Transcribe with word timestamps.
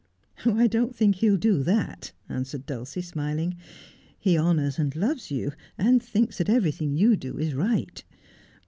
'I 0.45 0.65
don't 0.65 0.95
think 0.95 1.17
he'll 1.17 1.37
do 1.37 1.61
that,' 1.61 2.11
answered 2.27 2.65
Dulcie, 2.65 3.03
smiling.' 3.03 3.55
He 4.17 4.35
honours 4.35 4.79
and 4.79 4.95
loves 4.95 5.29
you, 5.29 5.51
and 5.77 6.01
thinks 6.01 6.39
that 6.39 6.49
everything 6.49 6.95
you 6.97 7.15
do 7.15 7.37
is 7.37 7.53
right. 7.53 8.03